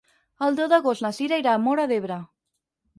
[0.47, 2.23] El deu d'agost na Cira irà a Móra d'Ebre.